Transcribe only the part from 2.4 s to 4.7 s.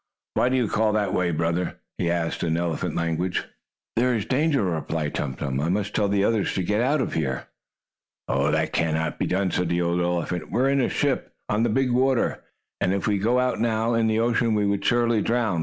in elephant language. "There is danger,"